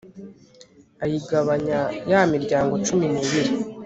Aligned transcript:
ayigabanya 1.03 1.79
ya 2.11 2.21
miryango 2.33 2.73
cumi 2.85 3.05
n'ibiri 3.13 3.51